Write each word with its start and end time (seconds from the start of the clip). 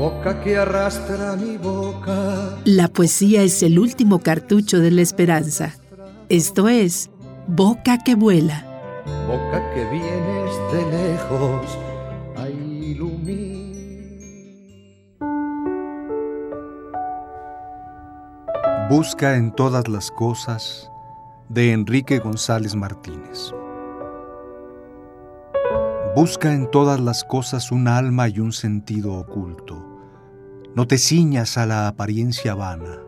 boca 0.00 0.40
que 0.40 0.56
arrastra 0.56 1.36
mi 1.36 1.58
boca. 1.58 2.56
La 2.64 2.88
poesía 2.88 3.42
es 3.42 3.62
el 3.62 3.78
último 3.78 4.20
cartucho 4.20 4.78
de 4.78 4.90
la 4.90 5.02
esperanza. 5.02 5.74
Esto 6.30 6.68
es 6.68 7.10
Boca 7.46 7.98
que 7.98 8.14
vuela. 8.14 8.64
Boca 9.26 9.60
que 9.74 9.84
vienes 9.90 10.52
de 10.72 10.82
lejos 10.96 11.78
a 12.36 12.48
iluminar. 12.48 13.60
Busca 18.88 19.36
en 19.36 19.52
todas 19.54 19.86
las 19.86 20.10
cosas 20.10 20.90
de 21.50 21.72
Enrique 21.72 22.20
González 22.20 22.74
Martínez. 22.74 23.52
Busca 26.16 26.54
en 26.54 26.70
todas 26.70 27.00
las 27.00 27.22
cosas 27.22 27.70
un 27.70 27.86
alma 27.86 28.28
y 28.28 28.40
un 28.40 28.52
sentido 28.52 29.12
oculto. 29.14 29.89
No 30.76 30.86
te 30.86 30.98
ciñas 30.98 31.58
a 31.58 31.66
la 31.66 31.88
apariencia 31.88 32.54
vana. 32.54 33.00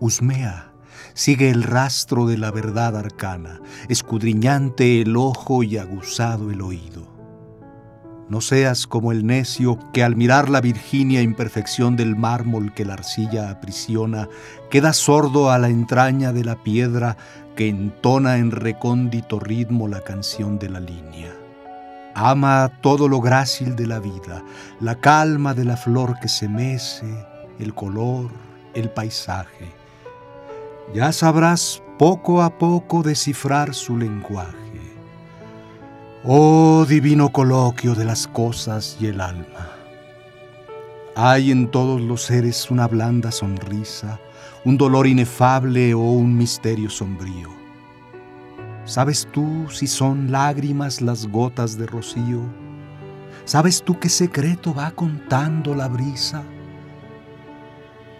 Husmea, 0.00 0.72
sigue 1.12 1.50
el 1.50 1.62
rastro 1.62 2.26
de 2.26 2.38
la 2.38 2.50
verdad 2.50 2.96
arcana, 2.96 3.60
escudriñante 3.90 5.02
el 5.02 5.14
ojo 5.18 5.62
y 5.62 5.76
aguzado 5.76 6.50
el 6.50 6.62
oído. 6.62 7.12
No 8.30 8.40
seas 8.40 8.86
como 8.86 9.12
el 9.12 9.26
necio 9.26 9.78
que 9.92 10.02
al 10.02 10.16
mirar 10.16 10.48
la 10.48 10.62
virginia 10.62 11.20
imperfección 11.20 11.94
del 11.94 12.16
mármol 12.16 12.72
que 12.72 12.86
la 12.86 12.94
arcilla 12.94 13.50
aprisiona, 13.50 14.30
queda 14.70 14.94
sordo 14.94 15.50
a 15.50 15.58
la 15.58 15.68
entraña 15.68 16.32
de 16.32 16.44
la 16.44 16.62
piedra 16.62 17.18
que 17.54 17.68
entona 17.68 18.38
en 18.38 18.50
recóndito 18.50 19.38
ritmo 19.40 19.88
la 19.88 20.00
canción 20.00 20.58
de 20.58 20.70
la 20.70 20.80
línea. 20.80 21.43
Ama 22.14 22.70
todo 22.80 23.08
lo 23.08 23.20
grácil 23.20 23.74
de 23.74 23.86
la 23.86 23.98
vida, 23.98 24.44
la 24.80 24.94
calma 24.94 25.52
de 25.52 25.64
la 25.64 25.76
flor 25.76 26.18
que 26.20 26.28
se 26.28 26.48
mece, 26.48 27.06
el 27.58 27.74
color, 27.74 28.30
el 28.74 28.90
paisaje. 28.90 29.72
Ya 30.94 31.10
sabrás 31.12 31.82
poco 31.98 32.42
a 32.42 32.58
poco 32.58 33.02
descifrar 33.02 33.74
su 33.74 33.96
lenguaje. 33.96 34.54
Oh 36.24 36.86
divino 36.88 37.30
coloquio 37.30 37.94
de 37.94 38.04
las 38.04 38.26
cosas 38.26 38.96
y 39.00 39.06
el 39.06 39.20
alma. 39.20 39.70
Hay 41.16 41.50
en 41.50 41.70
todos 41.70 42.00
los 42.00 42.22
seres 42.22 42.70
una 42.70 42.88
blanda 42.88 43.30
sonrisa, 43.30 44.18
un 44.64 44.76
dolor 44.76 45.06
inefable 45.06 45.94
o 45.94 46.00
un 46.00 46.36
misterio 46.36 46.90
sombrío. 46.90 47.53
¿Sabes 48.86 49.26
tú 49.32 49.66
si 49.70 49.86
son 49.86 50.30
lágrimas 50.30 51.00
las 51.00 51.26
gotas 51.26 51.78
de 51.78 51.86
rocío? 51.86 52.42
¿Sabes 53.46 53.82
tú 53.82 53.98
qué 53.98 54.10
secreto 54.10 54.74
va 54.74 54.90
contando 54.90 55.74
la 55.74 55.88
brisa? 55.88 56.42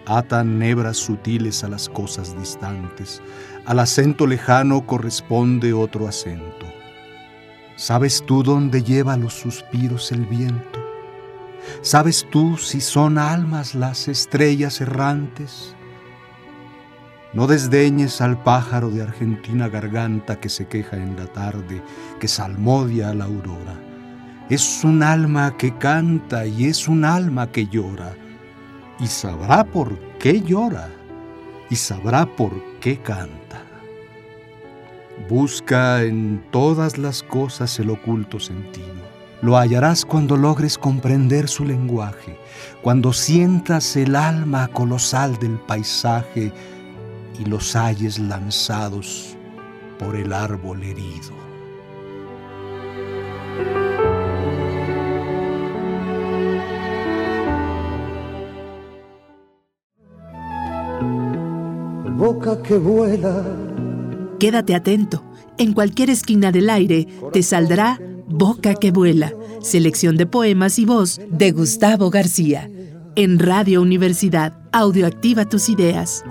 Atan 0.07 0.59
nebras 0.59 0.97
sutiles 0.97 1.65
a 1.65 1.69
las 1.69 1.89
cosas 1.89 2.39
distantes, 2.39 3.23
al 3.67 3.79
acento 3.79 4.27
lejano 4.27 4.87
corresponde 4.87 5.75
otro 5.75 6.09
acento. 6.09 6.67
¿Sabes 7.77 8.25
tú 8.25 8.43
dónde 8.43 8.83
lleva 8.83 9.19
los 9.19 9.35
suspiros 9.35 10.13
el 10.13 10.25
viento? 10.25 10.83
¿Sabes 11.83 12.27
tú 12.31 12.57
si 12.57 12.81
son 12.81 13.19
almas 13.19 13.75
las 13.75 14.09
estrellas 14.09 14.81
errantes? 14.81 15.75
No 17.35 17.49
desdeñes 17.49 18.21
al 18.21 18.41
pájaro 18.41 18.91
de 18.91 19.03
argentina 19.03 19.69
garganta 19.69 20.39
que 20.39 20.49
se 20.49 20.69
queja 20.69 20.97
en 20.97 21.17
la 21.17 21.27
tarde, 21.27 21.83
que 22.21 22.29
salmodia 22.29 23.11
a 23.11 23.15
la 23.15 23.25
aurora. 23.25 23.75
Es 24.49 24.85
un 24.85 25.03
alma 25.03 25.57
que 25.57 25.77
canta 25.77 26.47
y 26.47 26.67
es 26.67 26.87
un 26.87 27.05
alma 27.05 27.51
que 27.51 27.67
llora, 27.67 28.15
y 29.01 29.09
sabrá 29.09 29.65
por 29.65 29.99
qué 30.21 30.43
llora, 30.43 30.89
y 31.71 31.75
sabrá 31.75 32.25
por 32.25 32.53
qué 32.81 32.99
canta. 32.99 33.65
Busca 35.29 36.05
en 36.05 36.41
todas 36.53 36.99
las 36.99 37.25
cosas 37.25 37.77
el 37.81 37.91
oculto 37.91 38.39
sentido. 38.39 38.95
Lo 39.43 39.57
hallarás 39.57 40.05
cuando 40.05 40.37
logres 40.37 40.79
comprender 40.79 41.49
su 41.49 41.65
lenguaje, 41.65 42.39
cuando 42.81 43.13
sientas 43.13 43.97
el 43.97 44.15
alma 44.15 44.69
colosal 44.69 45.37
del 45.39 45.59
paisaje 45.59 46.53
y 47.39 47.45
los 47.45 47.75
halles 47.75 48.19
lanzados 48.19 49.37
por 49.99 50.17
el 50.17 50.33
árbol 50.33 50.83
herido. 50.83 51.33
Boca 62.17 62.63
que 62.63 62.79
vuela 62.79 63.45
Quédate 64.39 64.75
atento. 64.75 65.25
En 65.59 65.73
cualquier 65.73 66.11
esquina 66.11 66.53
del 66.53 66.69
aire 66.71 67.09
te 67.33 67.43
saldrá 67.43 67.99
Boca 68.27 68.75
que 68.75 68.91
vuela, 68.91 69.33
selección 69.61 70.17
de 70.17 70.27
poemas 70.27 70.79
y 70.79 70.87
voz 70.87 71.21
de 71.31 71.53
Gustavo 71.53 72.11
García. 72.11 72.71
En 73.17 73.39
Radio 73.39 73.81
Universidad, 73.81 74.59
audioactiva 74.73 75.45
tus 75.45 75.69
ideas. 75.69 76.25